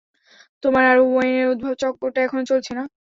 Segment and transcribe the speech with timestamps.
[0.63, 2.83] তোমার আর ওয়েনের উদ্ভট চক্করটা এখনো চলছে না?